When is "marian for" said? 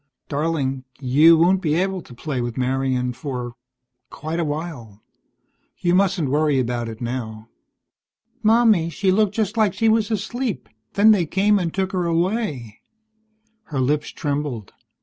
2.57-3.53